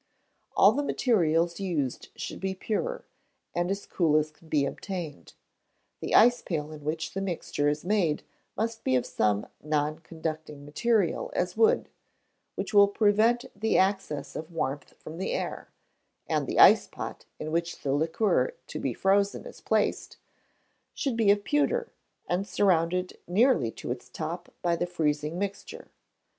All 0.55 0.71
the 0.71 0.81
materials 0.81 1.59
used 1.59 2.09
should 2.15 2.39
be 2.39 2.55
pure, 2.55 3.05
and 3.53 3.69
as 3.69 3.85
cool 3.85 4.17
as 4.17 4.31
can 4.31 4.49
be 4.49 4.65
obtained. 4.65 5.33
The 5.99 6.15
ice 6.15 6.41
pail 6.41 6.71
in 6.71 6.83
which 6.83 7.13
the 7.13 7.21
mixture 7.21 7.69
is 7.69 7.85
made 7.85 8.23
must 8.57 8.83
be 8.83 8.95
of 8.95 9.05
some 9.05 9.45
non 9.61 9.99
conducting 9.99 10.65
material, 10.65 11.29
as 11.35 11.55
wood 11.55 11.87
which 12.55 12.73
will 12.73 12.87
prevent 12.87 13.45
the 13.55 13.77
access 13.77 14.35
of 14.35 14.51
warmth 14.51 14.95
from 14.97 15.19
the 15.19 15.33
air; 15.33 15.69
and 16.25 16.47
the 16.47 16.57
ice 16.57 16.87
pot, 16.87 17.27
in 17.37 17.51
which 17.51 17.81
the 17.83 17.93
liquor 17.93 18.55
to 18.65 18.79
be 18.79 18.95
frozen 18.95 19.45
is 19.45 19.61
placed, 19.61 20.17
should 20.95 21.15
be 21.15 21.29
of 21.29 21.43
pewter, 21.43 21.91
and 22.27 22.47
surrounded 22.47 23.19
nearly 23.27 23.69
to 23.69 23.91
its 23.91 24.09
top 24.09 24.51
by 24.63 24.75
the 24.75 24.87
freezing 24.87 25.37
mixture. 25.37 25.89